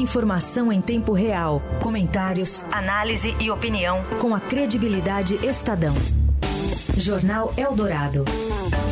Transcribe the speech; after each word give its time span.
Informação 0.00 0.72
em 0.72 0.80
tempo 0.80 1.12
real, 1.12 1.60
comentários, 1.82 2.64
análise 2.72 3.36
e 3.38 3.50
opinião 3.50 4.02
com 4.18 4.34
a 4.34 4.40
credibilidade 4.40 5.38
Estadão. 5.46 5.94
Jornal 6.96 7.52
Eldorado. 7.54 8.24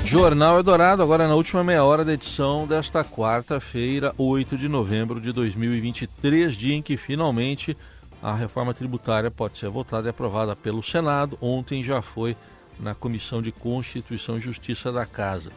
Jornal 0.04 0.58
Eldorado, 0.58 1.02
agora 1.02 1.26
na 1.26 1.34
última 1.34 1.64
meia 1.64 1.82
hora 1.82 2.04
da 2.04 2.12
edição 2.12 2.66
desta 2.66 3.02
quarta-feira, 3.02 4.14
8 4.18 4.58
de 4.58 4.68
novembro 4.68 5.18
de 5.18 5.32
2023, 5.32 6.54
dia 6.54 6.74
em 6.74 6.83
que 6.83 6.99
finalmente 6.99 7.75
a 8.22 8.35
reforma 8.35 8.75
tributária 8.75 9.31
pode 9.31 9.56
ser 9.56 9.71
votada 9.71 10.09
e 10.09 10.11
aprovada 10.11 10.54
pelo 10.54 10.83
Senado. 10.83 11.38
Ontem 11.40 11.83
já 11.83 12.03
foi 12.03 12.37
na 12.79 12.95
Comissão 12.95 13.40
de 13.40 13.51
Constituição 13.51 14.37
e 14.37 14.43
Justiça 14.43 14.93
da 14.93 15.06
Casa. 15.06 15.51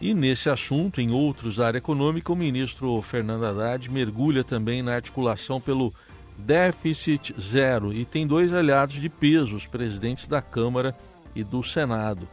E 0.00 0.12
nesse 0.12 0.50
assunto, 0.50 1.00
em 1.00 1.10
outros 1.10 1.56
da 1.56 1.66
área 1.66 1.78
econômica, 1.78 2.32
o 2.32 2.36
ministro 2.36 3.00
Fernando 3.00 3.44
Haddad 3.44 3.90
mergulha 3.90 4.44
também 4.44 4.82
na 4.82 4.94
articulação 4.94 5.60
pelo 5.60 5.92
déficit 6.36 7.34
zero 7.40 7.92
e 7.92 8.04
tem 8.04 8.26
dois 8.26 8.52
aliados 8.52 8.96
de 8.96 9.08
peso, 9.08 9.54
os 9.54 9.66
presidentes 9.66 10.26
da 10.26 10.42
Câmara 10.42 10.94
e 11.34 11.44
do 11.44 11.62
Senado. 11.62 12.28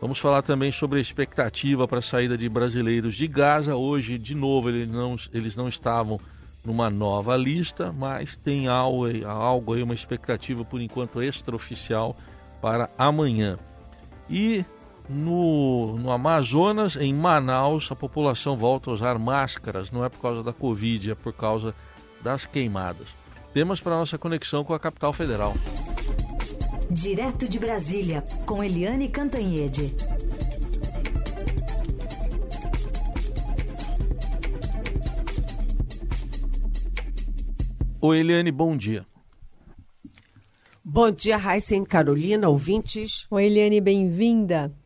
Vamos 0.00 0.18
falar 0.18 0.42
também 0.42 0.72
sobre 0.72 0.98
a 0.98 1.02
expectativa 1.02 1.86
para 1.86 2.00
a 2.00 2.02
saída 2.02 2.36
de 2.36 2.48
brasileiros 2.48 3.14
de 3.14 3.28
Gaza. 3.28 3.76
Hoje, 3.76 4.18
de 4.18 4.34
novo, 4.34 4.68
eles 4.68 4.88
não, 4.88 5.14
eles 5.32 5.54
não 5.54 5.68
estavam 5.68 6.18
numa 6.64 6.90
nova 6.90 7.36
lista, 7.36 7.92
mas 7.92 8.34
tem 8.34 8.66
algo, 8.66 9.04
algo 9.26 9.74
aí, 9.74 9.82
uma 9.82 9.94
expectativa 9.94 10.64
por 10.64 10.80
enquanto 10.80 11.22
extraoficial 11.22 12.16
para 12.60 12.90
amanhã. 12.98 13.58
E 14.28 14.64
no, 15.08 15.98
no 15.98 16.10
Amazonas, 16.10 16.96
em 16.96 17.12
Manaus, 17.12 17.90
a 17.90 17.96
população 17.96 18.56
volta 18.56 18.90
a 18.90 18.94
usar 18.94 19.18
máscaras. 19.18 19.90
Não 19.90 20.04
é 20.04 20.08
por 20.08 20.20
causa 20.20 20.42
da 20.42 20.52
Covid, 20.52 21.10
é 21.10 21.14
por 21.14 21.32
causa 21.32 21.74
das 22.20 22.46
queimadas. 22.46 23.08
Temas 23.52 23.80
para 23.80 23.96
nossa 23.96 24.16
conexão 24.16 24.64
com 24.64 24.72
a 24.72 24.80
capital 24.80 25.12
federal. 25.12 25.54
Direto 26.90 27.48
de 27.48 27.58
Brasília, 27.58 28.22
com 28.46 28.62
Eliane 28.62 29.08
Cantanhede. 29.08 29.94
Oi, 38.00 38.18
Eliane, 38.18 38.50
bom 38.50 38.76
dia. 38.76 39.06
Bom 40.84 41.10
dia, 41.10 41.36
Raíssen 41.36 41.84
Carolina, 41.84 42.48
ouvintes. 42.48 43.26
Oi, 43.30 43.44
Eliane, 43.44 43.80
bem-vinda. 43.80 44.81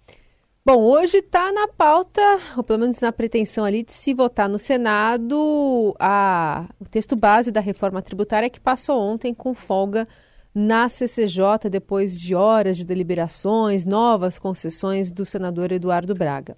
Bom, 0.67 0.83
hoje 0.83 1.19
está 1.19 1.53
na 1.53 1.69
pauta, 1.69 2.21
ou 2.57 2.65
pelo 2.65 2.81
menos 2.81 3.01
na 3.01 3.13
pretensão 3.13 3.65
ali, 3.65 3.85
de 3.85 3.93
se 3.93 4.13
votar 4.13 4.49
no 4.49 4.59
Senado 4.59 5.95
a, 5.97 6.67
o 6.81 6.85
texto 6.85 7.15
base 7.15 7.53
da 7.53 7.61
reforma 7.61 8.03
tributária 8.03 8.51
que 8.51 8.59
passou 8.59 9.01
ontem 9.01 9.33
com 9.33 9.55
folga 9.55 10.09
na 10.53 10.89
CCJ 10.89 11.71
depois 11.71 12.21
de 12.21 12.35
horas 12.35 12.77
de 12.77 12.85
deliberações, 12.85 13.85
novas 13.85 14.41
concessões 14.41 15.13
do 15.13 15.25
senador 15.25 15.71
Eduardo 15.71 16.17
Braga. 16.17 16.57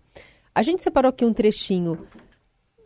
A 0.55 0.63
gente 0.63 0.83
separou 0.83 1.11
aqui 1.11 1.27
um 1.27 1.35
trechinho, 1.35 2.07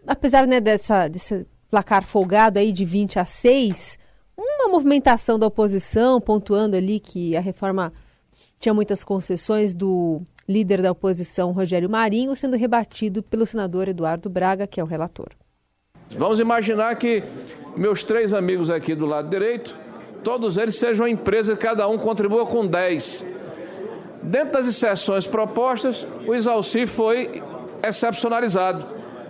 apesar 0.05 0.45
né, 0.45 0.61
dessa, 0.61 1.07
desse 1.07 1.47
placar 1.71 2.03
folgado 2.03 2.59
aí 2.59 2.73
de 2.73 2.85
20 2.85 3.21
a 3.21 3.25
6, 3.25 3.97
uma 4.37 4.67
movimentação 4.67 5.39
da 5.39 5.47
oposição, 5.47 6.21
pontuando 6.21 6.75
ali 6.77 6.99
que 6.99 7.37
a 7.37 7.41
reforma 7.41 7.93
tinha 8.63 8.73
muitas 8.73 9.03
concessões 9.03 9.75
do 9.75 10.23
líder 10.49 10.81
da 10.81 10.93
oposição, 10.93 11.51
Rogério 11.51 11.91
Marinho, 11.91 12.37
sendo 12.37 12.57
rebatido 12.57 13.21
pelo 13.21 13.45
senador 13.45 13.89
Eduardo 13.89 14.31
Braga, 14.31 14.69
que 14.69 14.81
é 14.81 14.85
o 14.85 14.87
relator. 14.87 15.31
Vamos 16.11 16.39
imaginar 16.39 16.95
que 16.95 17.25
meus 17.77 18.05
três 18.05 18.33
amigos 18.33 18.71
aqui 18.71 18.95
do 18.95 19.05
lado 19.05 19.29
direito 19.29 19.77
todos 20.23 20.57
eles 20.57 20.77
sejam 20.77 21.09
empresas, 21.09 21.59
cada 21.59 21.89
um 21.89 21.99
contribua 21.99 22.47
com 22.47 22.65
10. 22.65 23.27
Dentro 24.23 24.53
das 24.53 24.69
exceções 24.69 25.27
propostas, 25.27 26.07
o 26.25 26.33
Isalci 26.33 26.87
foi 26.87 27.43
excepcionalizado, 27.85 28.87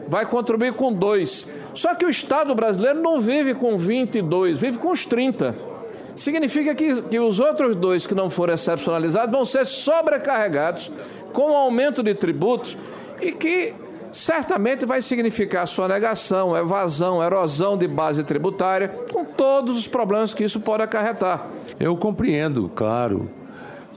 vai 0.06 0.26
contribuir 0.26 0.74
com 0.74 0.92
2. 0.92 1.48
Só 1.72 1.94
que 1.94 2.04
o 2.04 2.10
Estado 2.10 2.54
brasileiro 2.54 3.00
não 3.00 3.18
vive 3.18 3.54
com 3.54 3.78
22, 3.78 4.58
vive 4.58 4.76
com 4.76 4.90
os 4.90 5.06
30. 5.06 5.71
Significa 6.14 6.74
que, 6.74 7.02
que 7.02 7.18
os 7.18 7.40
outros 7.40 7.76
dois 7.76 8.06
que 8.06 8.14
não 8.14 8.28
foram 8.28 8.54
excepcionalizados 8.54 9.30
vão 9.30 9.44
ser 9.44 9.64
sobrecarregados 9.66 10.90
com 11.32 11.50
o 11.52 11.56
aumento 11.56 12.02
de 12.02 12.14
tributos 12.14 12.76
e 13.20 13.32
que 13.32 13.74
certamente 14.12 14.84
vai 14.84 15.00
significar 15.00 15.66
sonegação, 15.66 16.56
evasão, 16.56 17.22
erosão 17.22 17.78
de 17.78 17.88
base 17.88 18.22
tributária, 18.22 18.88
com 19.10 19.24
todos 19.24 19.76
os 19.76 19.88
problemas 19.88 20.34
que 20.34 20.44
isso 20.44 20.60
pode 20.60 20.82
acarretar. 20.82 21.48
Eu 21.80 21.96
compreendo, 21.96 22.70
claro, 22.74 23.30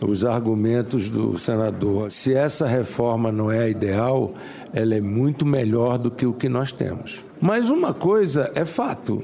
os 0.01 0.23
argumentos 0.23 1.09
do 1.09 1.37
senador. 1.37 2.11
Se 2.11 2.33
essa 2.33 2.65
reforma 2.65 3.31
não 3.31 3.51
é 3.51 3.69
ideal, 3.69 4.33
ela 4.73 4.95
é 4.95 5.01
muito 5.01 5.45
melhor 5.45 5.97
do 5.97 6.09
que 6.09 6.25
o 6.25 6.33
que 6.33 6.49
nós 6.49 6.71
temos. 6.71 7.23
Mas 7.41 7.69
uma 7.69 7.93
coisa 7.93 8.51
é 8.55 8.63
fato, 8.63 9.23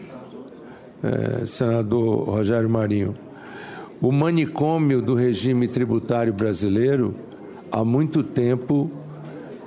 é, 1.03 1.45
senador 1.45 2.27
Rogério 2.27 2.69
Marinho: 2.69 3.15
o 4.01 4.11
manicômio 4.11 5.01
do 5.01 5.15
regime 5.15 5.67
tributário 5.67 6.33
brasileiro 6.33 7.15
há 7.71 7.83
muito 7.83 8.23
tempo 8.23 8.91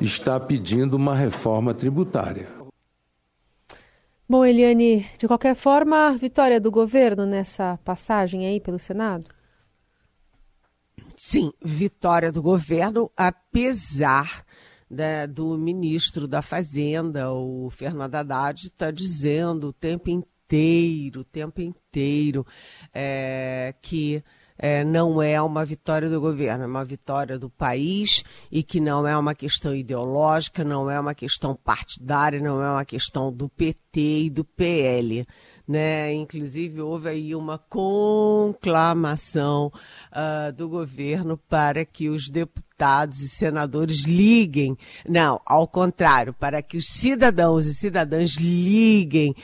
está 0.00 0.38
pedindo 0.38 0.94
uma 0.96 1.14
reforma 1.14 1.72
tributária. 1.72 2.48
Bom, 4.28 4.44
Eliane, 4.44 5.06
de 5.18 5.26
qualquer 5.26 5.54
forma, 5.54 6.16
vitória 6.16 6.58
do 6.58 6.70
governo 6.70 7.26
nessa 7.26 7.78
passagem 7.84 8.46
aí 8.46 8.58
pelo 8.58 8.78
Senado? 8.78 9.30
Sim, 11.16 11.52
vitória 11.62 12.32
do 12.32 12.42
governo, 12.42 13.10
apesar 13.16 14.44
né, 14.90 15.26
do 15.26 15.56
ministro 15.58 16.26
da 16.26 16.42
Fazenda, 16.42 17.32
o 17.32 17.68
Fernando 17.70 18.14
Haddad, 18.14 18.66
está 18.66 18.90
dizendo 18.90 19.68
o 19.68 19.72
tempo 19.72 20.10
inteiro, 20.10 20.33
o 21.16 21.24
tempo 21.24 21.60
inteiro, 21.60 22.46
é, 22.92 23.74
que 23.80 24.22
é, 24.56 24.84
não 24.84 25.20
é 25.20 25.40
uma 25.42 25.64
vitória 25.64 26.08
do 26.08 26.20
governo, 26.20 26.62
é 26.64 26.66
uma 26.66 26.84
vitória 26.84 27.36
do 27.38 27.50
país 27.50 28.22
e 28.50 28.62
que 28.62 28.78
não 28.80 29.06
é 29.06 29.16
uma 29.16 29.34
questão 29.34 29.74
ideológica, 29.74 30.62
não 30.62 30.88
é 30.90 30.98
uma 30.98 31.14
questão 31.14 31.56
partidária, 31.56 32.40
não 32.40 32.62
é 32.62 32.70
uma 32.70 32.84
questão 32.84 33.32
do 33.32 33.48
PT 33.48 34.24
e 34.24 34.30
do 34.30 34.44
PL. 34.44 35.26
Né? 35.66 36.12
Inclusive, 36.12 36.82
houve 36.82 37.08
aí 37.08 37.34
uma 37.34 37.58
conclamação 37.58 38.52
uh, 40.12 40.52
do 40.52 40.68
governo 40.68 41.38
para 41.48 41.84
que 41.84 42.08
os 42.08 42.28
deputados 42.28 43.22
e 43.22 43.28
senadores 43.28 44.04
liguem, 44.04 44.76
não, 45.08 45.40
ao 45.44 45.66
contrário, 45.66 46.34
para 46.34 46.60
que 46.60 46.76
os 46.76 46.86
cidadãos 46.86 47.66
e 47.66 47.74
cidadãs 47.74 48.36
liguem 48.36 49.34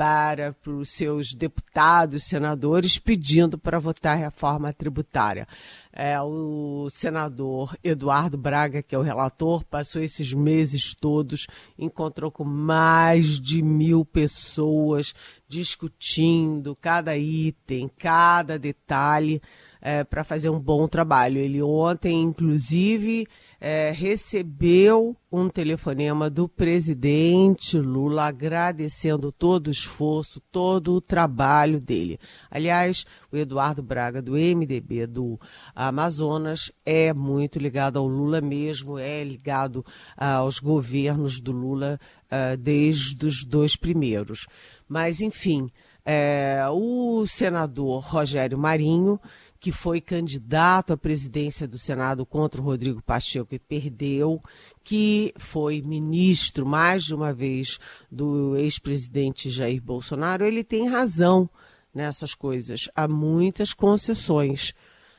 para, 0.00 0.54
para 0.54 0.72
os 0.72 0.88
seus 0.88 1.34
deputados, 1.34 2.22
senadores, 2.22 2.96
pedindo 2.96 3.58
para 3.58 3.78
votar 3.78 4.16
a 4.16 4.18
reforma 4.18 4.72
tributária. 4.72 5.46
É, 5.92 6.18
o 6.22 6.88
senador 6.90 7.76
Eduardo 7.84 8.38
Braga, 8.38 8.82
que 8.82 8.94
é 8.94 8.98
o 8.98 9.02
relator, 9.02 9.62
passou 9.62 10.00
esses 10.00 10.32
meses 10.32 10.94
todos, 10.94 11.46
encontrou 11.78 12.30
com 12.30 12.44
mais 12.44 13.38
de 13.38 13.60
mil 13.60 14.02
pessoas 14.02 15.14
discutindo 15.46 16.74
cada 16.74 17.14
item, 17.18 17.90
cada 17.98 18.58
detalhe, 18.58 19.42
é, 19.80 20.04
para 20.04 20.24
fazer 20.24 20.50
um 20.50 20.60
bom 20.60 20.86
trabalho. 20.86 21.38
Ele 21.38 21.62
ontem, 21.62 22.20
inclusive, 22.20 23.26
é, 23.60 23.90
recebeu 23.90 25.14
um 25.30 25.48
telefonema 25.48 26.30
do 26.30 26.48
presidente 26.48 27.78
Lula 27.78 28.24
agradecendo 28.24 29.30
todo 29.30 29.68
o 29.68 29.70
esforço, 29.70 30.40
todo 30.50 30.94
o 30.94 31.00
trabalho 31.00 31.78
dele. 31.78 32.18
Aliás, 32.50 33.04
o 33.30 33.36
Eduardo 33.36 33.82
Braga, 33.82 34.22
do 34.22 34.32
MDB 34.32 35.06
do 35.06 35.38
Amazonas, 35.74 36.72
é 36.84 37.12
muito 37.12 37.58
ligado 37.58 37.98
ao 37.98 38.06
Lula 38.06 38.40
mesmo, 38.40 38.98
é 38.98 39.22
ligado 39.22 39.84
aos 40.16 40.58
governos 40.58 41.38
do 41.38 41.52
Lula 41.52 42.00
uh, 42.26 42.56
desde 42.56 43.26
os 43.26 43.44
dois 43.44 43.76
primeiros. 43.76 44.46
Mas, 44.88 45.20
enfim, 45.20 45.70
é, 46.04 46.64
o 46.70 47.26
senador 47.26 48.02
Rogério 48.02 48.58
Marinho 48.58 49.20
que 49.60 49.70
foi 49.70 50.00
candidato 50.00 50.94
à 50.94 50.96
presidência 50.96 51.68
do 51.68 51.76
Senado 51.76 52.24
contra 52.24 52.60
o 52.60 52.64
Rodrigo 52.64 53.02
Pacheco 53.02 53.54
e 53.54 53.58
perdeu, 53.58 54.42
que 54.82 55.34
foi 55.36 55.82
ministro 55.82 56.64
mais 56.64 57.04
de 57.04 57.14
uma 57.14 57.30
vez 57.30 57.78
do 58.10 58.56
ex-presidente 58.56 59.50
Jair 59.50 59.82
Bolsonaro, 59.82 60.46
ele 60.46 60.64
tem 60.64 60.88
razão 60.88 61.48
nessas 61.94 62.34
coisas. 62.34 62.88
Há 62.96 63.06
muitas 63.06 63.74
concessões. 63.74 64.72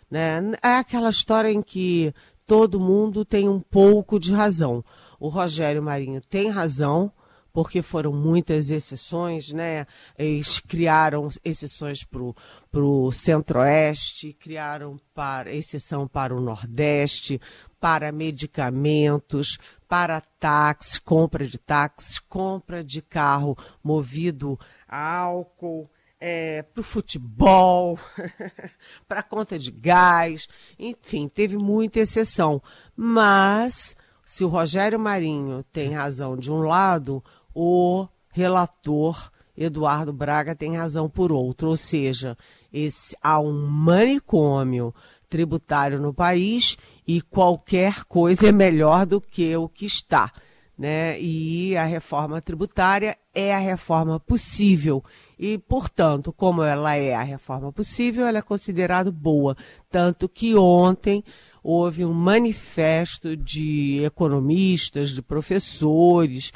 Né? 0.09 0.41
É 0.63 0.77
aquela 0.77 1.11
história 1.11 1.51
em 1.51 1.61
que 1.61 2.11
todo 2.47 2.79
mundo 2.79 3.23
tem 3.23 3.47
um 3.47 3.59
pouco 3.59 4.19
de 4.19 4.33
razão. 4.33 4.83
O 5.19 5.29
Rogério 5.29 5.83
Marinho 5.83 6.19
tem 6.19 6.49
razão, 6.49 7.11
porque 7.53 7.81
foram 7.81 8.13
muitas 8.13 8.69
exceções, 8.69 9.51
né? 9.51 9.85
Eles 10.17 10.59
criaram 10.59 11.27
exceções 11.43 12.03
para 12.03 12.81
o 12.81 13.11
Centro-Oeste, 13.11 14.33
criaram 14.33 14.99
para, 15.13 15.53
exceção 15.53 16.07
para 16.07 16.35
o 16.35 16.41
Nordeste, 16.41 17.39
para 17.79 18.11
medicamentos, 18.11 19.57
para 19.87 20.21
táxis, 20.21 20.99
compra 20.99 21.45
de 21.45 21.57
táxis, 21.57 22.19
compra 22.19 22.83
de 22.83 23.01
carro 23.01 23.57
movido 23.83 24.57
a 24.87 25.17
álcool, 25.17 25.89
é, 26.21 26.61
para 26.61 26.81
o 26.81 26.83
futebol, 26.83 27.97
para 29.07 29.21
a 29.21 29.23
conta 29.23 29.57
de 29.57 29.71
gás, 29.71 30.47
enfim, 30.77 31.27
teve 31.27 31.57
muita 31.57 31.99
exceção. 31.99 32.61
Mas, 32.95 33.95
se 34.23 34.45
o 34.45 34.47
Rogério 34.47 34.99
Marinho 34.99 35.63
tem 35.71 35.91
razão 35.91 36.37
de 36.37 36.51
um 36.51 36.61
lado, 36.61 37.23
o 37.53 38.07
relator 38.29 39.31
Eduardo 39.55 40.13
Braga 40.13 40.55
tem 40.55 40.75
razão 40.75 41.09
por 41.09 41.31
outro, 41.31 41.69
ou 41.69 41.77
seja, 41.77 42.37
esse, 42.71 43.15
há 43.21 43.39
um 43.39 43.67
manicômio 43.67 44.93
tributário 45.29 45.99
no 45.99 46.13
país 46.13 46.77
e 47.07 47.21
qualquer 47.21 48.03
coisa 48.05 48.49
é 48.49 48.51
melhor 48.51 49.05
do 49.05 49.21
que 49.21 49.55
o 49.55 49.69
que 49.69 49.85
está. 49.85 50.31
Né? 50.77 51.19
E 51.21 51.77
a 51.77 51.83
reforma 51.83 52.41
tributária 52.41 53.15
é 53.35 53.53
a 53.53 53.59
reforma 53.59 54.19
possível 54.19 55.03
e, 55.37 55.57
portanto, 55.57 56.33
como 56.33 56.63
ela 56.63 56.95
é 56.95 57.13
a 57.13 57.21
reforma 57.21 57.71
possível, 57.71 58.25
ela 58.25 58.39
é 58.39 58.41
considerada 58.41 59.11
boa. 59.11 59.55
Tanto 59.91 60.27
que 60.27 60.55
ontem 60.55 61.23
houve 61.63 62.03
um 62.05 62.13
manifesto 62.13 63.35
de 63.35 64.03
economistas, 64.03 65.11
de 65.11 65.21
professores, 65.21 66.51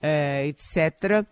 é, 0.00 0.46
etc., 0.46 1.26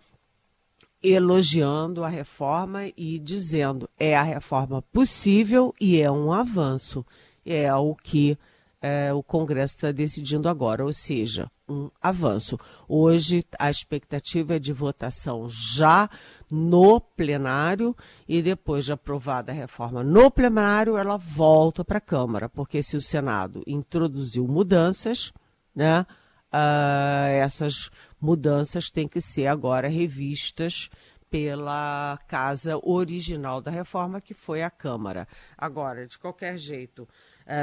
elogiando 1.01 2.03
a 2.03 2.09
reforma 2.09 2.87
e 2.97 3.19
dizendo 3.19 3.87
é 3.99 4.15
a 4.15 4.23
reforma 4.23 4.81
possível 4.81 5.73
e 5.79 6.01
é 6.01 6.09
um 6.09 6.31
avanço. 6.31 7.05
É 7.45 7.71
o 7.75 7.93
que 7.93 8.35
é, 8.81 9.13
o 9.13 9.23
Congresso 9.23 9.75
está 9.75 9.91
decidindo 9.91 10.47
agora, 10.47 10.83
ou 10.83 10.93
seja, 10.93 11.49
um 11.67 11.89
avanço. 12.01 12.59
Hoje 12.87 13.43
a 13.57 13.69
expectativa 13.69 14.55
é 14.55 14.59
de 14.59 14.71
votação 14.71 15.47
já 15.49 16.09
no 16.51 16.99
plenário 16.99 17.95
e 18.27 18.41
depois 18.41 18.85
de 18.85 18.93
aprovada 18.93 19.51
a 19.51 19.55
reforma 19.55 20.03
no 20.03 20.29
plenário, 20.29 20.97
ela 20.97 21.17
volta 21.17 21.83
para 21.83 21.97
a 21.97 22.01
Câmara, 22.01 22.47
porque 22.47 22.83
se 22.83 22.95
o 22.95 23.01
Senado 23.01 23.63
introduziu 23.65 24.47
mudanças, 24.47 25.33
né, 25.75 26.05
uh, 26.53 27.27
essas 27.27 27.89
mudanças 28.21 28.89
têm 28.89 29.07
que 29.07 29.19
ser 29.19 29.47
agora 29.47 29.87
revistas 29.87 30.89
pela 31.29 32.17
casa 32.27 32.79
original 32.81 33.59
da 33.59 33.71
reforma, 33.71 34.21
que 34.21 34.33
foi 34.33 34.63
a 34.63 34.69
Câmara. 34.69 35.27
Agora, 35.57 36.07
de 36.07 36.17
qualquer 36.17 36.57
jeito, 36.57 37.07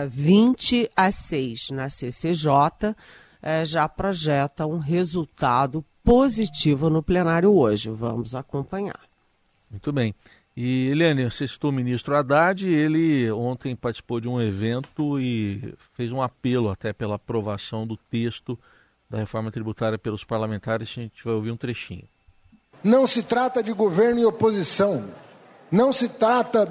20 0.09 0.91
a 0.97 1.11
6 1.11 1.71
na 1.71 1.89
CCJ 1.89 2.95
eh, 3.43 3.65
já 3.65 3.89
projeta 3.89 4.67
um 4.67 4.79
resultado 4.79 5.85
positivo 6.05 6.89
no 6.89 7.03
plenário 7.03 7.53
hoje. 7.53 7.91
Vamos 7.91 8.35
acompanhar. 8.35 9.01
Muito 9.71 9.93
bem. 9.93 10.15
E, 10.57 10.89
Eliane, 10.89 11.25
você 11.25 11.49
citou 11.49 11.71
o 11.71 11.73
ministro 11.73 12.15
Haddad, 12.15 12.67
ele 12.67 13.31
ontem 13.33 13.75
participou 13.75 14.21
de 14.21 14.29
um 14.29 14.41
evento 14.41 15.19
e 15.19 15.75
fez 15.95 16.13
um 16.13 16.21
apelo 16.21 16.69
até 16.69 16.93
pela 16.93 17.15
aprovação 17.15 17.87
do 17.87 17.97
texto 17.97 18.59
da 19.09 19.19
reforma 19.19 19.51
tributária 19.51 19.99
pelos 19.99 20.25
parlamentares. 20.25 20.91
A 20.91 21.01
gente 21.01 21.25
vai 21.25 21.35
ouvir 21.35 21.51
um 21.51 21.57
trechinho. 21.57 22.05
Não 22.85 23.07
se 23.07 23.23
trata 23.23 23.63
de 23.63 23.73
governo 23.73 24.21
e 24.21 24.27
oposição. 24.27 25.09
Não 25.71 25.93
se 25.93 26.09
trata 26.09 26.67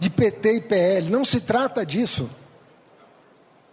de 0.00 0.08
PT 0.08 0.54
e 0.54 0.60
PL. 0.62 1.10
Não 1.10 1.24
se 1.24 1.42
trata 1.42 1.84
disso. 1.84 2.28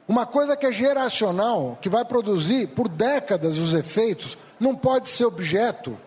Uma 0.08 0.26
coisa 0.26 0.56
que 0.56 0.66
é 0.66 0.72
geracional, 0.72 1.78
que 1.82 1.90
vai 1.90 2.06
produzir 2.06 2.68
por 2.68 2.88
décadas 2.88 3.58
os 3.58 3.74
efeitos, 3.74 4.38
não 4.60 4.76
pode 4.76 5.10
ser 5.10 5.26
objeto 5.26 5.98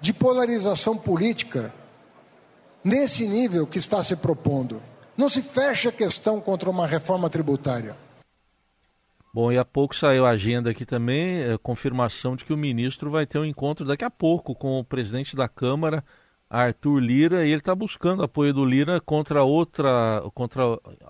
de 0.00 0.12
polarização 0.12 0.96
política 0.96 1.72
nesse 2.82 3.26
nível 3.26 3.66
que 3.66 3.78
está 3.78 4.02
se 4.02 4.16
propondo. 4.16 4.80
Não 5.16 5.28
se 5.28 5.42
fecha 5.42 5.88
a 5.88 5.92
questão 5.92 6.40
contra 6.40 6.70
uma 6.70 6.86
reforma 6.86 7.28
tributária. 7.28 7.96
Bom, 9.34 9.52
e 9.52 9.58
há 9.58 9.64
pouco 9.64 9.94
saiu 9.94 10.24
a 10.24 10.30
agenda 10.30 10.70
aqui 10.70 10.86
também, 10.86 11.42
é, 11.42 11.58
confirmação 11.58 12.36
de 12.36 12.44
que 12.44 12.52
o 12.52 12.56
ministro 12.56 13.10
vai 13.10 13.26
ter 13.26 13.38
um 13.38 13.44
encontro 13.44 13.84
daqui 13.84 14.04
a 14.04 14.10
pouco 14.10 14.54
com 14.54 14.78
o 14.78 14.84
presidente 14.84 15.36
da 15.36 15.48
Câmara, 15.48 16.02
Arthur 16.48 17.00
Lira 17.00 17.44
e 17.44 17.50
ele 17.50 17.58
está 17.58 17.74
buscando 17.74 18.22
apoio 18.22 18.54
do 18.54 18.64
Lira 18.64 19.00
contra 19.00 19.42
outra, 19.42 20.22
contra, 20.34 20.62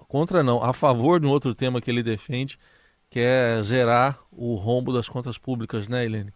contra 0.08 0.42
não, 0.42 0.62
a 0.62 0.72
favor 0.72 1.20
de 1.20 1.26
um 1.26 1.30
outro 1.30 1.54
tema 1.54 1.80
que 1.80 1.90
ele 1.90 2.02
defende, 2.02 2.58
que 3.10 3.20
é 3.20 3.62
zerar 3.62 4.18
o 4.32 4.54
rombo 4.54 4.92
das 4.92 5.08
contas 5.08 5.36
públicas, 5.36 5.88
né, 5.88 6.04
Helene? 6.04 6.32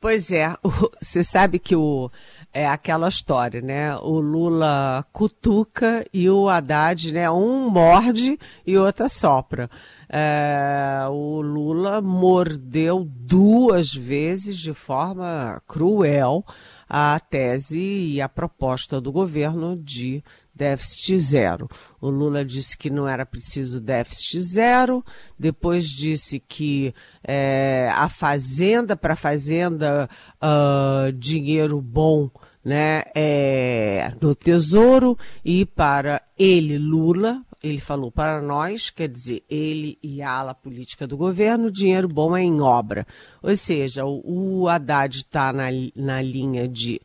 Pois 0.00 0.30
é, 0.30 0.56
você 1.00 1.22
sabe 1.22 1.58
que 1.58 1.76
o, 1.76 2.10
é 2.52 2.66
aquela 2.66 3.08
história, 3.08 3.60
né? 3.60 3.94
O 3.96 4.18
Lula 4.18 5.04
cutuca 5.12 6.06
e 6.12 6.28
o 6.30 6.48
Haddad, 6.48 7.12
né? 7.12 7.30
Um 7.30 7.68
morde 7.68 8.38
e 8.66 8.78
outra 8.78 9.08
sopra. 9.08 9.70
É, 10.08 11.06
o 11.08 11.40
Lula 11.40 12.00
mordeu 12.00 13.06
duas 13.08 13.94
vezes 13.94 14.58
de 14.58 14.74
forma 14.74 15.62
cruel 15.68 16.44
a 16.92 17.20
tese 17.20 17.78
e 17.78 18.20
a 18.20 18.28
proposta 18.28 19.00
do 19.00 19.12
governo 19.12 19.76
de 19.76 20.24
déficit 20.52 21.20
zero. 21.20 21.68
O 22.00 22.10
Lula 22.10 22.44
disse 22.44 22.76
que 22.76 22.90
não 22.90 23.06
era 23.06 23.24
preciso 23.24 23.80
déficit 23.80 24.40
zero, 24.40 25.04
depois 25.38 25.88
disse 25.88 26.40
que 26.40 26.92
é, 27.22 27.88
a 27.94 28.08
fazenda 28.08 28.96
para 28.96 29.14
fazenda 29.14 30.10
uh, 30.42 31.12
dinheiro 31.12 31.80
bom 31.80 32.28
né, 32.64 33.04
é, 33.14 34.12
no 34.20 34.34
Tesouro 34.34 35.16
e 35.44 35.64
para 35.64 36.20
ele, 36.36 36.76
Lula, 36.76 37.40
ele 37.62 37.80
falou 37.80 38.10
para 38.10 38.40
nós, 38.40 38.88
quer 38.90 39.08
dizer, 39.08 39.44
ele 39.48 39.98
e 40.02 40.22
a 40.22 40.30
ala 40.30 40.54
política 40.54 41.06
do 41.06 41.16
governo, 41.16 41.70
dinheiro 41.70 42.08
bom 42.08 42.36
é 42.36 42.42
em 42.42 42.60
obra. 42.60 43.06
Ou 43.42 43.54
seja, 43.54 44.04
o, 44.04 44.62
o 44.62 44.68
Haddad 44.68 45.18
está 45.18 45.52
na, 45.52 45.66
na 45.94 46.22
linha 46.22 46.66
de 46.66 47.00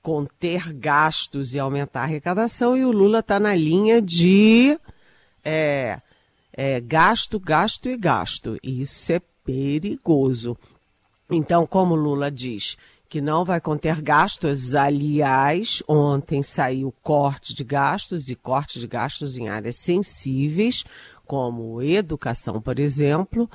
conter 0.00 0.72
gastos 0.72 1.54
e 1.54 1.58
aumentar 1.58 2.02
a 2.02 2.04
arrecadação, 2.04 2.76
e 2.76 2.84
o 2.84 2.92
Lula 2.92 3.18
está 3.18 3.40
na 3.40 3.54
linha 3.54 4.00
de 4.00 4.78
é, 5.44 6.00
é, 6.52 6.80
gasto, 6.80 7.40
gasto 7.40 7.88
e 7.88 7.96
gasto. 7.96 8.56
Isso 8.62 9.12
é 9.12 9.20
perigoso. 9.44 10.56
Então, 11.28 11.66
como 11.66 11.96
Lula 11.96 12.30
diz 12.30 12.76
que 13.08 13.20
não 13.20 13.44
vai 13.44 13.60
conter 13.60 14.00
gastos. 14.00 14.74
Aliás, 14.74 15.82
ontem 15.88 16.42
saiu 16.42 16.92
corte 17.02 17.54
de 17.54 17.64
gastos 17.64 18.28
e 18.28 18.34
corte 18.34 18.80
de 18.80 18.86
gastos 18.86 19.36
em 19.36 19.48
áreas 19.48 19.76
sensíveis, 19.76 20.84
como 21.24 21.82
educação, 21.82 22.60
por 22.60 22.78
exemplo. 22.78 23.48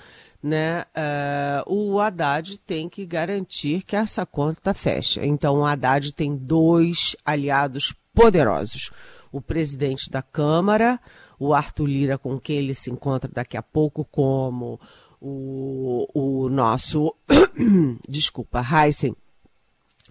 Né, 0.44 0.82
uh, 0.82 1.72
o 1.72 2.00
Haddad 2.00 2.58
tem 2.66 2.90
que 2.90 3.06
garantir 3.06 3.84
que 3.84 3.96
essa 3.96 4.26
conta 4.26 4.74
fecha. 4.74 5.24
Então, 5.24 5.60
o 5.60 5.66
Haddad 5.66 6.14
tem 6.14 6.36
dois 6.36 7.16
aliados 7.24 7.94
poderosos: 8.12 8.90
o 9.32 9.40
presidente 9.40 10.10
da 10.10 10.24
Câmara, 10.24 11.00
o 11.38 11.54
Arthur 11.54 11.86
Lira, 11.86 12.18
com 12.18 12.40
quem 12.40 12.58
ele 12.58 12.74
se 12.74 12.90
encontra 12.90 13.30
daqui 13.32 13.56
a 13.56 13.62
pouco, 13.62 14.04
como 14.04 14.80
o, 15.20 16.08
o 16.12 16.50
nosso, 16.50 17.16
desculpa, 18.10 18.66
Heisen 18.66 19.16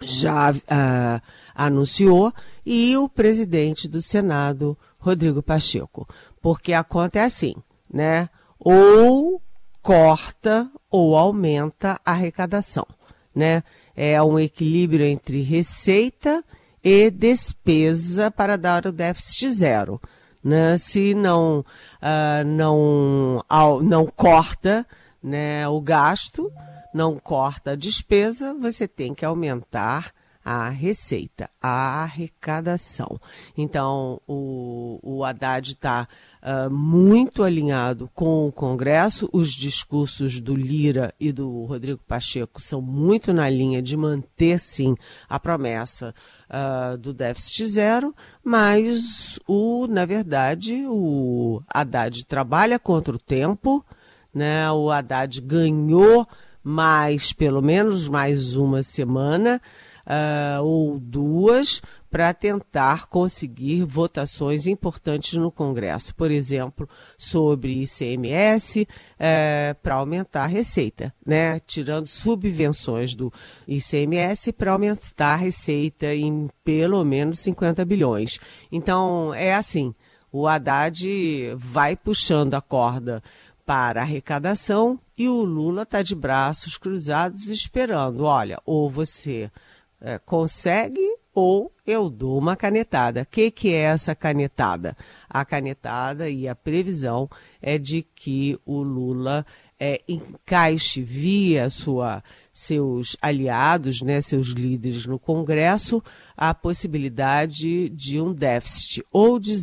já 0.00 0.52
uh, 0.52 1.22
anunciou, 1.54 2.32
e 2.64 2.96
o 2.96 3.08
presidente 3.08 3.88
do 3.88 4.00
Senado, 4.00 4.76
Rodrigo 4.98 5.42
Pacheco. 5.42 6.06
Porque 6.40 6.72
a 6.72 6.84
conta 6.84 7.18
é 7.18 7.24
assim, 7.24 7.54
né? 7.92 8.28
Ou 8.58 9.42
corta 9.82 10.70
ou 10.90 11.16
aumenta 11.16 12.00
a 12.04 12.12
arrecadação, 12.12 12.86
né? 13.34 13.62
É 13.96 14.22
um 14.22 14.38
equilíbrio 14.38 15.04
entre 15.04 15.42
receita 15.42 16.44
e 16.82 17.10
despesa 17.10 18.30
para 18.30 18.56
dar 18.56 18.86
o 18.86 18.92
déficit 18.92 19.50
zero. 19.50 20.00
Né? 20.42 20.76
Se 20.78 21.14
não, 21.14 21.60
uh, 21.60 22.44
não, 22.46 23.44
não 23.82 24.06
corta 24.06 24.86
né, 25.22 25.68
o 25.68 25.80
gasto, 25.80 26.50
não 26.92 27.18
corta 27.18 27.72
a 27.72 27.76
despesa, 27.76 28.54
você 28.54 28.86
tem 28.86 29.14
que 29.14 29.24
aumentar 29.24 30.12
a 30.44 30.68
receita, 30.70 31.50
a 31.60 32.02
arrecadação. 32.02 33.20
Então, 33.56 34.20
o, 34.26 34.98
o 35.02 35.24
Haddad 35.24 35.72
está 35.72 36.08
uh, 36.42 36.70
muito 36.70 37.42
alinhado 37.42 38.10
com 38.14 38.48
o 38.48 38.52
Congresso. 38.52 39.28
Os 39.32 39.52
discursos 39.52 40.40
do 40.40 40.56
Lira 40.56 41.14
e 41.20 41.30
do 41.30 41.64
Rodrigo 41.64 42.00
Pacheco 42.08 42.60
são 42.60 42.80
muito 42.80 43.34
na 43.34 43.50
linha 43.50 43.82
de 43.82 43.96
manter, 43.96 44.58
sim, 44.58 44.96
a 45.28 45.38
promessa 45.38 46.14
uh, 46.48 46.96
do 46.96 47.12
déficit 47.12 47.66
zero, 47.66 48.14
mas, 48.42 49.38
o, 49.46 49.86
na 49.88 50.06
verdade, 50.06 50.86
o 50.86 51.62
Haddad 51.68 52.24
trabalha 52.24 52.78
contra 52.78 53.14
o 53.14 53.18
tempo, 53.18 53.84
né? 54.32 54.70
o 54.72 54.90
Haddad 54.90 55.40
ganhou 55.42 56.26
mais, 56.62 57.32
pelo 57.32 57.62
menos 57.62 58.08
mais 58.08 58.54
uma 58.54 58.82
semana 58.82 59.60
uh, 60.06 60.62
ou 60.62 60.98
duas 60.98 61.80
para 62.10 62.34
tentar 62.34 63.06
conseguir 63.06 63.84
votações 63.84 64.66
importantes 64.66 65.38
no 65.38 65.50
Congresso, 65.50 66.12
por 66.14 66.30
exemplo, 66.30 66.88
sobre 67.16 67.84
ICMS, 67.84 68.86
eh, 69.16 69.76
para 69.80 69.94
aumentar 69.94 70.42
a 70.42 70.46
receita, 70.46 71.14
né? 71.24 71.60
tirando 71.60 72.08
subvenções 72.08 73.14
do 73.14 73.32
ICMS 73.68 74.52
para 74.52 74.72
aumentar 74.72 75.34
a 75.34 75.36
receita 75.36 76.12
em 76.12 76.50
pelo 76.64 77.04
menos 77.04 77.38
50 77.38 77.84
bilhões. 77.84 78.40
Então, 78.72 79.32
é 79.32 79.54
assim, 79.54 79.94
o 80.32 80.48
Haddad 80.48 81.06
vai 81.54 81.94
puxando 81.94 82.54
a 82.54 82.60
corda 82.60 83.22
para 83.64 84.00
arrecadação 84.00 84.98
e 85.20 85.28
o 85.28 85.44
Lula 85.44 85.82
está 85.82 86.00
de 86.00 86.14
braços 86.14 86.78
cruzados 86.78 87.50
esperando. 87.50 88.24
Olha, 88.24 88.58
ou 88.64 88.88
você 88.88 89.50
é, 90.00 90.18
consegue 90.18 90.98
ou 91.34 91.70
eu 91.86 92.08
dou 92.08 92.38
uma 92.38 92.56
canetada. 92.56 93.20
O 93.20 93.26
que, 93.26 93.50
que 93.50 93.68
é 93.68 93.80
essa 93.82 94.14
canetada? 94.14 94.96
A 95.28 95.44
canetada 95.44 96.30
e 96.30 96.48
a 96.48 96.54
previsão 96.54 97.28
é 97.60 97.76
de 97.76 98.02
que 98.02 98.58
o 98.64 98.82
Lula 98.82 99.44
é, 99.78 100.00
encaixe 100.08 101.02
via 101.02 101.68
sua, 101.68 102.24
seus 102.50 103.14
aliados, 103.20 104.00
né, 104.00 104.22
seus 104.22 104.48
líderes 104.48 105.04
no 105.04 105.18
Congresso, 105.18 106.02
a 106.34 106.54
possibilidade 106.54 107.90
de 107.90 108.18
um 108.18 108.32
déficit 108.32 109.04
ou 109.12 109.38
de 109.38 109.54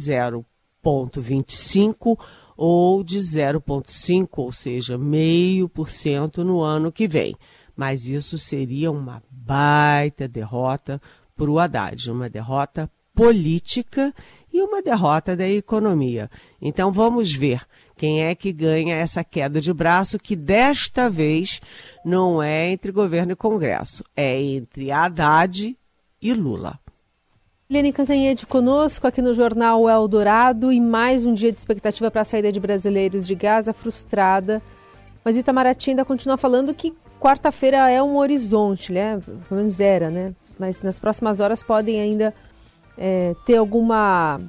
0,25 0.88 2.18
ou 2.56 3.04
de 3.04 3.20
0,5, 3.20 4.28
ou 4.38 4.52
seja, 4.52 4.98
meio 4.98 5.70
por 5.70 5.90
cento 5.90 6.44
no 6.44 6.62
ano 6.62 6.92
que 6.92 7.08
vem 7.08 7.36
mas 7.78 8.08
isso 8.08 8.40
seria 8.40 8.92
uma 8.92 9.22
baita 9.30 10.28
derrota 10.28 11.00
para 11.36 11.52
o 11.52 11.60
Haddad, 11.60 12.10
uma 12.10 12.28
derrota 12.28 12.90
política 13.14 14.12
e 14.52 14.60
uma 14.62 14.82
derrota 14.82 15.36
da 15.36 15.48
economia. 15.48 16.30
Então 16.60 16.92
vamos 16.92 17.32
ver 17.32 17.62
quem 17.96 18.24
é 18.24 18.34
que 18.34 18.52
ganha 18.52 18.96
essa 18.96 19.24
queda 19.24 19.62
de 19.62 19.72
braço, 19.72 20.18
que 20.18 20.36
desta 20.36 21.08
vez 21.08 21.62
não 22.04 22.42
é 22.42 22.72
entre 22.72 22.92
governo 22.92 23.34
e 23.34 23.36
Congresso, 23.36 24.04
é 24.16 24.42
entre 24.42 24.92
Haddad 24.92 25.78
e 26.20 26.34
Lula. 26.34 26.80
Lene 27.70 27.92
Cantanhede 27.92 28.46
conosco 28.46 29.06
aqui 29.08 29.22
no 29.22 29.34
Jornal 29.34 29.90
Eldorado 29.90 30.72
e 30.72 30.80
mais 30.80 31.26
um 31.26 31.34
dia 31.34 31.52
de 31.52 31.58
expectativa 31.58 32.10
para 32.10 32.22
a 32.22 32.24
saída 32.24 32.50
de 32.50 32.62
brasileiros 32.62 33.28
de 33.28 33.36
Gaza 33.36 33.74
frustrada. 33.74 34.62
Mas 35.22 35.36
Itamaraty 35.36 35.90
ainda 35.90 36.06
continua 36.06 36.38
falando 36.38 36.74
que 36.74 36.96
quarta-feira 37.20 37.92
é 37.92 38.02
um 38.02 38.16
horizonte, 38.16 38.94
né? 38.94 39.20
Pelo 39.20 39.60
menos 39.60 39.82
era, 39.82 40.10
né? 40.10 40.34
Mas 40.58 40.82
nas 40.82 40.98
próximas 40.98 41.42
horas 41.42 41.62
podem 41.62 42.00
ainda 42.00 42.34
é, 42.98 43.36
ter 43.46 43.58
alguma, 43.58 44.40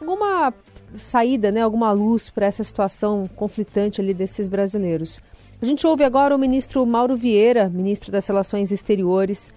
alguma 0.00 0.52
saída, 0.96 1.52
né? 1.52 1.60
Alguma 1.60 1.92
luz 1.92 2.30
para 2.30 2.46
essa 2.46 2.64
situação 2.64 3.30
conflitante 3.36 4.00
ali 4.00 4.12
desses 4.12 4.48
brasileiros. 4.48 5.20
A 5.62 5.64
gente 5.64 5.86
ouve 5.86 6.02
agora 6.02 6.34
o 6.34 6.38
ministro 6.38 6.84
Mauro 6.84 7.16
Vieira, 7.16 7.68
ministro 7.68 8.10
das 8.10 8.26
Relações 8.26 8.72
Exteriores, 8.72 9.52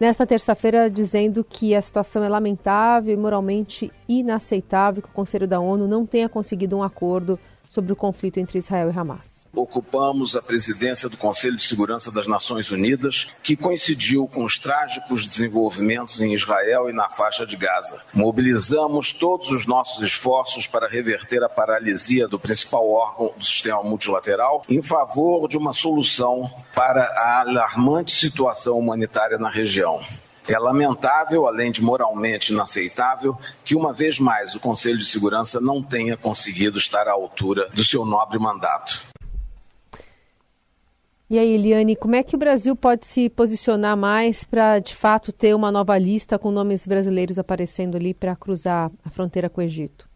nesta 0.00 0.26
terça-feira 0.26 0.90
dizendo 0.90 1.44
que 1.44 1.74
a 1.74 1.82
situação 1.82 2.22
é 2.22 2.28
lamentável 2.28 3.12
e 3.12 3.16
moralmente 3.16 3.92
inaceitável 4.08 5.02
que 5.02 5.08
o 5.08 5.12
Conselho 5.12 5.46
da 5.46 5.60
ONU 5.60 5.86
não 5.86 6.06
tenha 6.06 6.28
conseguido 6.28 6.76
um 6.76 6.82
acordo 6.82 7.38
sobre 7.68 7.92
o 7.92 7.96
conflito 7.96 8.38
entre 8.38 8.58
Israel 8.58 8.90
e 8.90 8.98
Hamas 8.98 9.37
ocupamos 9.54 10.36
a 10.36 10.42
presidência 10.42 11.08
do 11.08 11.16
Conselho 11.16 11.56
de 11.56 11.62
Segurança 11.62 12.10
das 12.10 12.26
Nações 12.26 12.70
Unidas, 12.70 13.32
que 13.42 13.56
coincidiu 13.56 14.26
com 14.26 14.44
os 14.44 14.58
trágicos 14.58 15.26
desenvolvimentos 15.26 16.20
em 16.20 16.32
Israel 16.32 16.88
e 16.88 16.92
na 16.92 17.08
faixa 17.08 17.46
de 17.46 17.56
Gaza. 17.56 18.02
Mobilizamos 18.12 19.12
todos 19.12 19.50
os 19.50 19.66
nossos 19.66 20.02
esforços 20.02 20.66
para 20.66 20.88
reverter 20.88 21.42
a 21.42 21.48
paralisia 21.48 22.28
do 22.28 22.38
principal 22.38 22.88
órgão 22.88 23.32
do 23.36 23.44
sistema 23.44 23.82
multilateral 23.82 24.62
em 24.68 24.82
favor 24.82 25.48
de 25.48 25.56
uma 25.56 25.72
solução 25.72 26.50
para 26.74 27.04
a 27.04 27.40
alarmante 27.40 28.12
situação 28.12 28.78
humanitária 28.78 29.38
na 29.38 29.48
região. 29.48 30.00
É 30.48 30.58
lamentável, 30.58 31.46
além 31.46 31.70
de 31.70 31.82
moralmente 31.82 32.54
inaceitável, 32.54 33.36
que 33.62 33.76
uma 33.76 33.92
vez 33.92 34.18
mais 34.18 34.54
o 34.54 34.60
Conselho 34.60 34.96
de 34.96 35.04
Segurança 35.04 35.60
não 35.60 35.82
tenha 35.82 36.16
conseguido 36.16 36.78
estar 36.78 37.06
à 37.06 37.12
altura 37.12 37.68
do 37.68 37.84
seu 37.84 38.06
nobre 38.06 38.38
mandato. 38.38 39.08
E 41.30 41.38
aí, 41.38 41.52
Eliane, 41.52 41.94
como 41.94 42.16
é 42.16 42.22
que 42.22 42.34
o 42.34 42.38
Brasil 42.38 42.74
pode 42.74 43.06
se 43.06 43.28
posicionar 43.28 43.94
mais 43.96 44.44
para, 44.44 44.78
de 44.78 44.94
fato, 44.94 45.30
ter 45.30 45.54
uma 45.54 45.70
nova 45.70 45.98
lista 45.98 46.38
com 46.38 46.50
nomes 46.50 46.86
brasileiros 46.86 47.38
aparecendo 47.38 47.96
ali 47.96 48.14
para 48.14 48.34
cruzar 48.34 48.90
a 49.04 49.10
fronteira 49.10 49.50
com 49.50 49.60
o 49.60 49.64
Egito? 49.64 50.08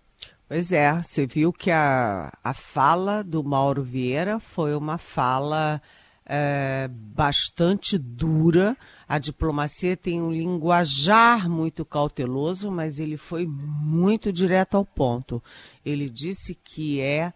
Pois 0.49 0.73
é, 0.73 0.92
você 1.02 1.26
viu 1.26 1.52
que 1.52 1.71
a, 1.71 2.33
a 2.42 2.54
fala 2.54 3.23
do 3.23 3.45
Mauro 3.45 3.83
Vieira 3.83 4.40
foi 4.40 4.75
uma 4.75 4.97
fala 4.97 5.83
é, 6.25 6.88
bastante 6.90 7.99
dura. 7.99 8.75
A 9.07 9.19
diplomacia 9.19 9.97
tem 9.97 10.23
um 10.23 10.33
linguajar 10.33 11.47
muito 11.47 11.85
cauteloso, 11.85 12.71
mas 12.71 12.99
ele 12.99 13.19
foi 13.19 13.47
muito 13.47 14.33
direto 14.33 14.76
ao 14.78 14.85
ponto. 14.85 15.42
Ele 15.85 16.09
disse 16.09 16.54
que 16.54 17.00
é, 17.00 17.35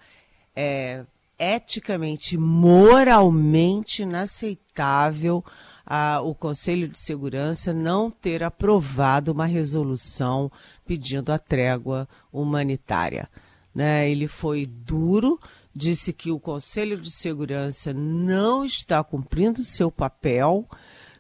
é 0.55 1.05
eticamente, 1.39 2.37
moralmente 2.37 4.03
inaceitável 4.03 5.45
ah, 5.87 6.21
o 6.21 6.35
Conselho 6.35 6.89
de 6.89 6.99
Segurança 6.99 7.73
não 7.73 8.11
ter 8.11 8.43
aprovado 8.43 9.31
uma 9.31 9.47
resolução 9.47 10.51
pedindo 10.85 11.31
a 11.31 11.39
trégua 11.39 12.09
humanitária. 12.33 13.31
Né? 13.73 14.11
Ele 14.11 14.27
foi 14.27 14.67
duro, 14.67 15.39
disse 15.73 16.13
que 16.13 16.33
o 16.33 16.41
Conselho 16.41 17.01
de 17.01 17.11
Segurança 17.11 17.93
não 17.93 18.65
está 18.65 19.05
cumprindo 19.05 19.65
seu 19.65 19.91
papel. 19.91 20.69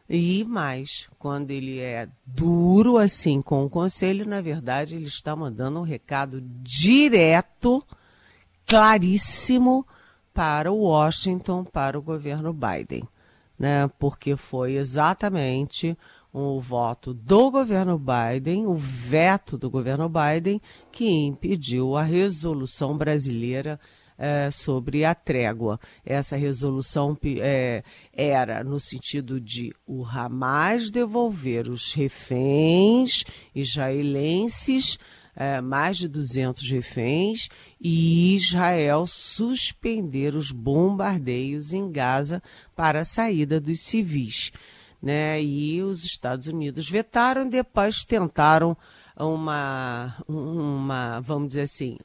E 0.08 0.44
mais, 0.44 1.08
quando 1.18 1.50
ele 1.50 1.78
é 1.78 2.08
duro 2.24 2.96
assim 2.96 3.42
com 3.42 3.64
o 3.64 3.70
Conselho, 3.70 4.26
na 4.26 4.40
verdade, 4.40 4.96
ele 4.96 5.06
está 5.06 5.36
mandando 5.36 5.80
um 5.80 5.82
recado 5.82 6.40
direto, 6.40 7.84
claríssimo, 8.66 9.86
para 10.36 10.70
Washington, 10.70 11.64
para 11.64 11.98
o 11.98 12.02
governo 12.02 12.52
Biden, 12.52 13.08
né? 13.58 13.88
Porque 13.98 14.36
foi 14.36 14.74
exatamente 14.74 15.96
o 16.30 16.60
voto 16.60 17.14
do 17.14 17.50
governo 17.50 17.98
Biden, 17.98 18.66
o 18.66 18.74
veto 18.74 19.56
do 19.56 19.70
governo 19.70 20.10
Biden, 20.10 20.60
que 20.92 21.08
impediu 21.08 21.96
a 21.96 22.02
resolução 22.02 22.98
brasileira 22.98 23.80
é, 24.18 24.50
sobre 24.50 25.06
a 25.06 25.14
trégua. 25.14 25.80
Essa 26.04 26.36
resolução 26.36 27.16
é, 27.40 27.82
era 28.12 28.62
no 28.62 28.78
sentido 28.78 29.40
de 29.40 29.72
o 29.86 30.04
Hamas 30.04 30.90
devolver 30.90 31.66
os 31.66 31.94
reféns 31.94 33.24
israelenses 33.54 34.98
é, 35.36 35.60
mais 35.60 35.98
de 35.98 36.08
200 36.08 36.68
reféns 36.70 37.50
e 37.78 38.34
Israel 38.34 39.06
suspender 39.06 40.34
os 40.34 40.50
bombardeios 40.50 41.74
em 41.74 41.92
Gaza 41.92 42.42
para 42.74 43.00
a 43.00 43.04
saída 43.04 43.60
dos 43.60 43.80
civis. 43.80 44.50
Né? 45.00 45.42
E 45.42 45.82
os 45.82 46.04
Estados 46.04 46.48
Unidos 46.48 46.88
vetaram, 46.88 47.46
depois 47.46 48.02
tentaram 48.02 48.74
uma, 49.14 50.16
uma, 50.26 51.20
vamos 51.20 51.48
dizer 51.48 51.62
assim, 51.62 51.98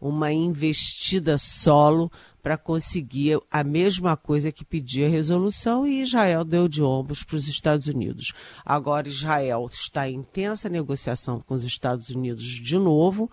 uma 0.00 0.32
investida 0.32 1.36
solo 1.38 2.10
para 2.42 2.56
conseguir 2.56 3.38
a 3.50 3.62
mesma 3.64 4.16
coisa 4.16 4.52
que 4.52 4.64
pedia 4.64 5.06
a 5.06 5.10
resolução 5.10 5.86
e 5.86 6.02
Israel 6.02 6.44
deu 6.44 6.68
de 6.68 6.82
ombros 6.82 7.22
para 7.22 7.36
os 7.36 7.48
Estados 7.48 7.86
Unidos. 7.88 8.32
Agora 8.64 9.08
Israel 9.08 9.68
está 9.70 10.08
em 10.08 10.18
intensa 10.18 10.68
negociação 10.68 11.40
com 11.40 11.54
os 11.54 11.64
Estados 11.64 12.10
Unidos 12.10 12.44
de 12.44 12.78
novo. 12.78 13.30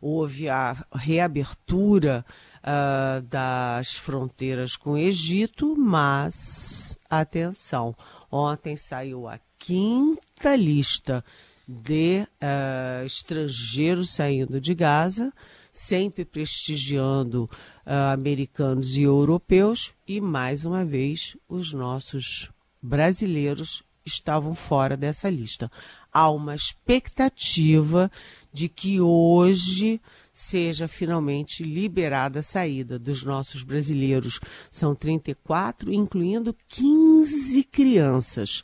Houve 0.00 0.48
a 0.48 0.84
reabertura 0.92 2.24
uh, 2.60 3.22
das 3.22 3.94
fronteiras 3.94 4.76
com 4.76 4.92
o 4.92 4.98
Egito, 4.98 5.76
mas 5.76 6.96
atenção, 7.08 7.94
ontem 8.30 8.76
saiu 8.76 9.28
a 9.28 9.38
quinta 9.58 10.54
lista 10.56 11.24
de 11.66 12.26
uh, 12.42 13.04
estrangeiros 13.04 14.10
saindo 14.10 14.60
de 14.60 14.74
Gaza, 14.74 15.32
sempre 15.74 16.24
prestigiando 16.24 17.44
uh, 17.44 18.12
americanos 18.12 18.96
e 18.96 19.02
europeus, 19.02 19.92
e 20.06 20.20
mais 20.20 20.64
uma 20.64 20.84
vez 20.84 21.36
os 21.48 21.72
nossos 21.72 22.50
brasileiros 22.80 23.82
estavam 24.06 24.54
fora 24.54 24.96
dessa 24.96 25.28
lista. 25.28 25.70
Há 26.12 26.30
uma 26.30 26.54
expectativa 26.54 28.10
de 28.52 28.68
que 28.68 29.00
hoje 29.00 30.00
seja 30.32 30.86
finalmente 30.86 31.64
liberada 31.64 32.38
a 32.38 32.42
saída 32.42 32.98
dos 32.98 33.24
nossos 33.24 33.64
brasileiros. 33.64 34.38
São 34.70 34.94
34, 34.94 35.92
incluindo 35.92 36.54
15 36.68 37.64
crianças. 37.64 38.62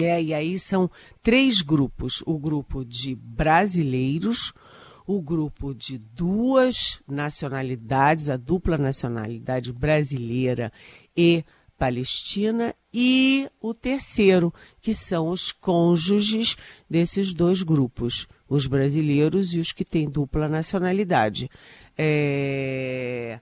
É, 0.00 0.22
e 0.22 0.32
aí 0.32 0.58
são 0.58 0.90
três 1.22 1.60
grupos: 1.60 2.22
o 2.26 2.38
grupo 2.38 2.84
de 2.84 3.14
brasileiros, 3.14 4.52
o 5.16 5.20
grupo 5.20 5.74
de 5.74 5.98
duas 5.98 7.00
nacionalidades, 7.08 8.30
a 8.30 8.36
dupla 8.36 8.78
nacionalidade 8.78 9.72
brasileira 9.72 10.72
e 11.16 11.44
palestina, 11.76 12.72
e 12.94 13.48
o 13.60 13.74
terceiro, 13.74 14.54
que 14.80 14.94
são 14.94 15.28
os 15.28 15.50
cônjuges 15.50 16.56
desses 16.88 17.34
dois 17.34 17.60
grupos, 17.62 18.28
os 18.48 18.68
brasileiros 18.68 19.52
e 19.52 19.58
os 19.58 19.72
que 19.72 19.84
têm 19.84 20.08
dupla 20.08 20.48
nacionalidade. 20.48 21.50
É... 21.98 23.40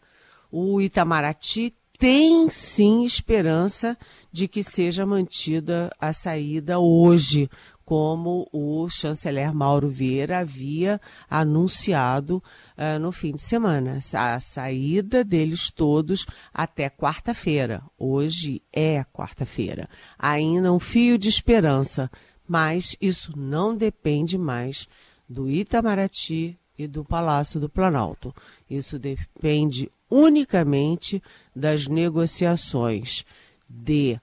O 0.51 0.81
Itamaraty 0.81 1.75
tem 1.99 2.49
sim 2.49 3.05
esperança 3.05 3.99
de 4.33 4.49
que 4.49 4.63
seja 4.63 5.05
mantida 5.05 5.91
a 6.01 6.15
saída 6.15 6.79
hoje, 6.79 7.51
como 7.89 8.47
o 8.53 8.87
chanceler 8.91 9.55
Mauro 9.55 9.89
Vieira 9.89 10.41
havia 10.41 11.01
anunciado 11.27 12.37
uh, 12.77 12.99
no 13.01 13.11
fim 13.11 13.33
de 13.33 13.41
semana. 13.41 13.99
A 14.13 14.39
saída 14.41 15.25
deles 15.25 15.71
todos 15.71 16.27
até 16.53 16.91
quarta-feira. 16.91 17.83
Hoje 17.99 18.61
é 18.71 19.03
quarta-feira. 19.05 19.89
Ainda 20.19 20.71
um 20.71 20.79
fio 20.79 21.17
de 21.17 21.31
esperança, 21.31 22.11
mas 22.47 22.95
isso 23.01 23.33
não 23.35 23.75
depende 23.75 24.37
mais 24.37 24.87
do 25.27 25.49
Itamaraty 25.49 26.59
e 26.79 26.87
do 26.87 27.03
Palácio 27.03 27.59
do 27.59 27.71
Planalto. 27.71 28.35
Isso 28.69 28.99
depende 28.99 29.91
unicamente 30.11 31.23
das 31.57 31.87
negociações 31.87 33.25
de 33.67 34.21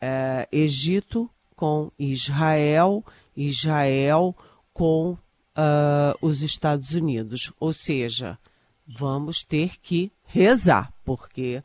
uh, 0.00 0.48
Egito 0.50 1.30
com 1.56 1.90
Israel, 1.98 3.04
Israel 3.36 4.36
com 4.72 5.12
uh, 5.12 5.18
os 6.20 6.42
Estados 6.42 6.92
Unidos. 6.92 7.50
Ou 7.58 7.72
seja, 7.72 8.38
vamos 8.86 9.42
ter 9.42 9.78
que 9.80 10.12
rezar, 10.26 10.92
porque 11.04 11.62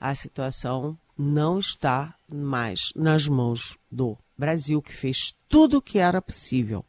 a 0.00 0.14
situação 0.14 0.98
não 1.16 1.58
está 1.58 2.14
mais 2.28 2.92
nas 2.96 3.28
mãos 3.28 3.78
do 3.90 4.18
Brasil, 4.36 4.82
que 4.82 4.92
fez 4.92 5.34
tudo 5.48 5.78
o 5.78 5.82
que 5.82 5.98
era 5.98 6.20
possível. 6.20 6.84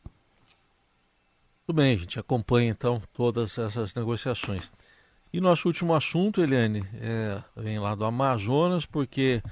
Tudo 1.68 1.76
bem, 1.78 1.96
a 1.96 1.98
gente 1.98 2.20
acompanha 2.20 2.72
então 2.72 3.02
todas 3.14 3.58
essas 3.58 3.94
negociações. 3.94 4.72
E 5.34 5.42
nosso 5.42 5.68
último 5.68 5.94
assunto, 5.94 6.42
Eliane, 6.42 6.88
é, 6.96 7.44
vem 7.58 7.78
lá 7.80 7.94
do 7.94 8.06
Amazonas, 8.06 8.86
porque 8.86 9.44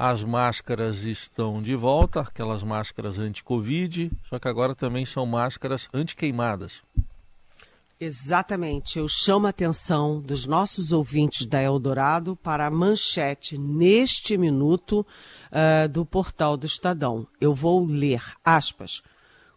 as 0.00 0.24
máscaras 0.24 1.02
estão 1.02 1.60
de 1.60 1.76
volta, 1.76 2.20
aquelas 2.20 2.62
máscaras 2.62 3.18
anti-Covid, 3.18 4.10
só 4.30 4.38
que 4.38 4.48
agora 4.48 4.74
também 4.74 5.04
são 5.04 5.26
máscaras 5.26 5.90
anti-queimadas. 5.92 6.80
Exatamente. 8.00 8.98
Eu 8.98 9.06
chamo 9.06 9.46
a 9.46 9.50
atenção 9.50 10.18
dos 10.18 10.46
nossos 10.46 10.90
ouvintes 10.90 11.44
da 11.44 11.62
Eldorado 11.62 12.34
para 12.34 12.64
a 12.64 12.70
manchete 12.70 13.58
neste 13.58 14.38
minuto 14.38 15.06
uh, 15.52 15.86
do 15.86 16.06
portal 16.06 16.56
do 16.56 16.64
Estadão. 16.64 17.26
Eu 17.38 17.54
vou 17.54 17.84
ler, 17.84 18.22
aspas. 18.42 19.02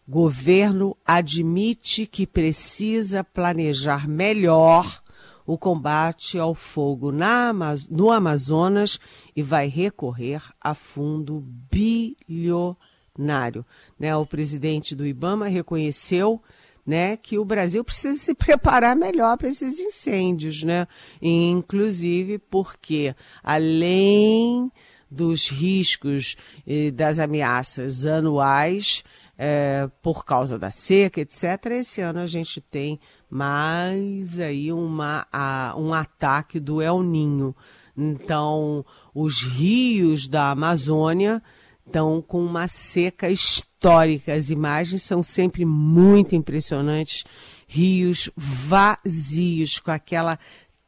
Governo 0.05 0.97
admite 1.05 2.05
que 2.05 2.27
precisa 2.27 3.23
planejar 3.23 4.09
melhor 4.09 5.02
o 5.45 5.57
combate 5.57 6.37
ao 6.37 6.55
fogo 6.55 7.11
na, 7.11 7.53
no 7.89 8.11
Amazonas 8.11 8.99
e 9.35 9.41
vai 9.41 9.67
recorrer 9.67 10.41
a 10.59 10.73
fundo 10.73 11.43
bilionário. 11.71 13.65
Né? 13.99 14.15
O 14.15 14.25
presidente 14.25 14.95
do 14.95 15.05
IBAMA 15.05 15.47
reconheceu 15.47 16.41
né, 16.85 17.15
que 17.15 17.37
o 17.39 17.45
Brasil 17.45 17.83
precisa 17.83 18.17
se 18.17 18.35
preparar 18.35 18.95
melhor 18.95 19.37
para 19.37 19.47
esses 19.47 19.79
incêndios, 19.79 20.63
né? 20.63 20.85
Inclusive 21.21 22.37
porque 22.37 23.15
além 23.41 24.69
dos 25.09 25.47
riscos 25.47 26.35
e 26.65 26.91
das 26.91 27.19
ameaças 27.19 28.05
anuais 28.05 29.03
é, 29.37 29.89
por 30.01 30.25
causa 30.25 30.57
da 30.59 30.71
seca, 30.71 31.21
etc. 31.21 31.43
Esse 31.71 32.01
ano 32.01 32.19
a 32.19 32.25
gente 32.25 32.61
tem 32.61 32.99
mais 33.33 34.39
aí 34.39 34.71
uma, 34.71 35.25
a, 35.33 35.73
um 35.75 35.91
ataque 35.91 36.59
do 36.59 36.79
El 36.79 37.01
Ninho. 37.01 37.55
Então, 37.97 38.85
os 39.11 39.41
rios 39.41 40.27
da 40.27 40.51
Amazônia 40.51 41.41
estão 41.83 42.21
com 42.21 42.45
uma 42.45 42.67
seca 42.67 43.31
histórica. 43.31 44.33
As 44.33 44.51
imagens 44.51 45.01
são 45.01 45.23
sempre 45.23 45.65
muito 45.65 46.35
impressionantes. 46.35 47.23
Rios 47.67 48.29
vazios, 48.35 49.79
com 49.79 49.89
aquela 49.89 50.37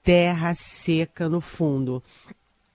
terra 0.03 0.53
seca 0.53 1.27
no 1.27 1.41
fundo. 1.41 2.03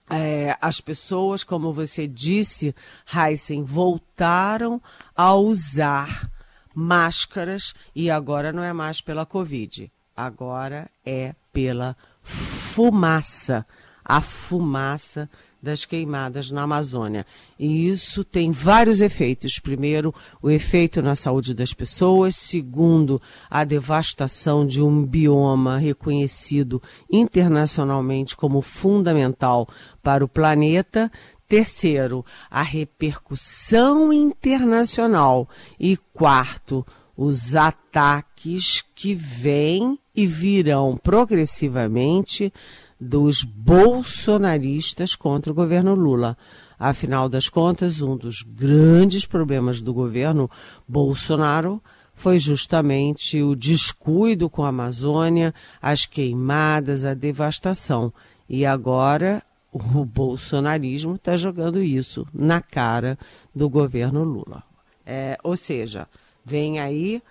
É, 0.09 0.57
as 0.61 0.81
pessoas, 0.81 1.45
como 1.45 1.71
você 1.71 2.05
disse, 2.05 2.75
Heisen, 3.07 3.63
voltaram 3.63 4.81
a 5.15 5.33
usar 5.33 6.29
máscaras 6.73 7.73
e 7.95 8.09
agora 8.09 8.51
não 8.51 8.63
é 8.63 8.73
mais 8.73 9.01
pela 9.01 9.25
Covid, 9.25 9.91
agora 10.15 10.89
é 11.05 11.33
pela 11.51 11.95
fumaça, 12.23 13.65
a 14.03 14.21
fumaça 14.21 15.29
das 15.61 15.85
queimadas 15.85 16.49
na 16.49 16.63
Amazônia. 16.63 17.25
E 17.59 17.87
isso 17.87 18.23
tem 18.23 18.51
vários 18.51 18.99
efeitos. 18.99 19.59
Primeiro, 19.59 20.13
o 20.41 20.49
efeito 20.49 21.01
na 21.01 21.15
saúde 21.15 21.53
das 21.53 21.73
pessoas. 21.73 22.35
Segundo, 22.35 23.21
a 23.49 23.63
devastação 23.63 24.65
de 24.65 24.81
um 24.81 25.05
bioma 25.05 25.77
reconhecido 25.77 26.81
internacionalmente 27.11 28.35
como 28.35 28.61
fundamental 28.61 29.67
para 30.01 30.25
o 30.25 30.27
planeta. 30.27 31.11
Terceiro, 31.51 32.25
a 32.49 32.61
repercussão 32.61 34.13
internacional. 34.13 35.49
E 35.77 35.97
quarto, 36.13 36.85
os 37.13 37.57
ataques 37.57 38.85
que 38.95 39.13
vêm 39.13 39.99
e 40.15 40.25
virão 40.25 40.95
progressivamente 40.95 42.53
dos 42.97 43.43
bolsonaristas 43.43 45.13
contra 45.13 45.51
o 45.51 45.53
governo 45.53 45.93
Lula. 45.93 46.37
Afinal 46.79 47.27
das 47.27 47.49
contas, 47.49 47.99
um 47.99 48.15
dos 48.15 48.43
grandes 48.43 49.25
problemas 49.25 49.81
do 49.81 49.93
governo 49.93 50.49
Bolsonaro 50.87 51.83
foi 52.13 52.39
justamente 52.39 53.41
o 53.41 53.57
descuido 53.57 54.49
com 54.49 54.63
a 54.63 54.69
Amazônia, 54.69 55.53
as 55.81 56.05
queimadas, 56.05 57.03
a 57.03 57.13
devastação. 57.13 58.13
E 58.47 58.65
agora 58.65 59.43
o 59.71 60.05
bolsonarismo 60.05 61.15
está 61.15 61.37
jogando 61.37 61.81
isso 61.81 62.27
na 62.33 62.61
cara 62.61 63.17
do 63.55 63.69
governo 63.69 64.23
Lula. 64.23 64.63
É, 65.05 65.37
ou 65.43 65.55
seja, 65.55 66.07
vem 66.43 66.79
aí 66.79 67.21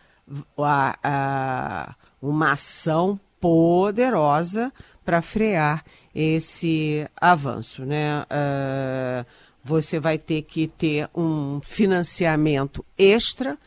a, 0.56 0.98
a, 1.02 1.94
uma 2.20 2.52
ação 2.52 3.20
poderosa 3.40 4.72
para 5.04 5.22
frear 5.22 5.84
esse 6.14 7.06
avanço. 7.20 7.84
Né? 7.84 8.22
Uh, 8.22 9.26
você 9.62 9.98
vai 10.00 10.18
ter 10.18 10.42
que 10.42 10.66
ter 10.66 11.08
um 11.14 11.60
financiamento 11.62 12.84
extra 12.96 13.58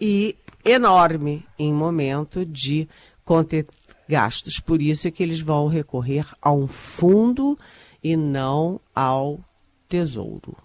e 0.00 0.36
enorme 0.64 1.44
em 1.58 1.72
momento 1.72 2.44
de 2.44 2.88
conter 3.24 3.66
gastos. 4.08 4.58
Por 4.58 4.80
isso 4.80 5.08
é 5.08 5.10
que 5.10 5.22
eles 5.22 5.40
vão 5.40 5.68
recorrer 5.68 6.26
a 6.40 6.52
um 6.52 6.66
fundo 6.66 7.58
e 8.02 8.16
não 8.16 8.80
ao 8.94 9.38
tesouro. 9.88 10.56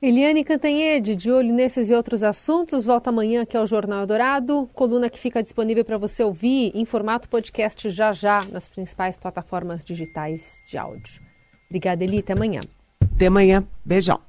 Eliane 0.00 0.44
Cantanhede, 0.44 1.16
de 1.16 1.30
olho 1.30 1.54
nesses 1.54 1.88
e 1.88 1.94
outros 1.94 2.22
assuntos, 2.22 2.84
volta 2.84 3.08
amanhã 3.08 3.42
aqui 3.42 3.56
ao 3.56 3.66
Jornal 3.66 4.06
Dourado, 4.06 4.68
coluna 4.74 5.08
que 5.08 5.18
fica 5.18 5.42
disponível 5.42 5.82
para 5.82 5.96
você 5.96 6.22
ouvir 6.22 6.72
em 6.74 6.84
formato 6.84 7.26
podcast 7.26 7.88
já 7.88 8.12
já 8.12 8.44
nas 8.52 8.68
principais 8.68 9.18
plataformas 9.18 9.82
digitais 9.82 10.62
de 10.68 10.76
áudio. 10.76 11.22
Obrigada, 11.70 12.04
Eli, 12.04 12.18
até 12.18 12.34
amanhã. 12.34 12.60
Até 13.00 13.28
amanhã, 13.28 13.66
beijão. 13.82 14.20